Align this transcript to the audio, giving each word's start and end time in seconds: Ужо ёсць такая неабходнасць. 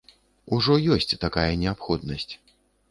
Ужо 0.57 0.79
ёсць 0.95 1.17
такая 1.27 1.47
неабходнасць. 1.67 2.33